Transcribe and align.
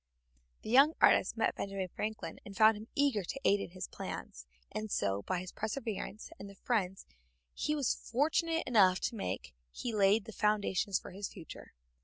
The 0.63 0.71
young 0.71 0.93
artist 0.99 1.37
met 1.37 1.53
Benjamin 1.53 1.89
Franklin 1.89 2.39
and 2.43 2.57
found 2.57 2.75
him 2.75 2.87
eager 2.95 3.23
to 3.23 3.39
aid 3.45 3.59
him 3.59 3.65
in 3.65 3.69
his 3.69 3.87
plans, 3.87 4.47
and 4.71 4.89
so, 4.89 5.21
by 5.21 5.39
his 5.41 5.51
perseverance 5.51 6.31
and 6.39 6.49
the 6.49 6.55
friends 6.55 7.05
he 7.53 7.75
was 7.75 7.93
fortunate 7.93 8.63
enough 8.65 8.99
to 9.01 9.15
make, 9.15 9.53
he 9.71 9.93
laid 9.93 10.25
the 10.25 10.31
foundations 10.31 10.97
for 10.97 11.11
his 11.11 11.27
future. 11.27 11.73